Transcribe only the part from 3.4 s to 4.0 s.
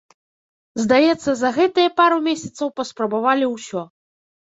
ўсё.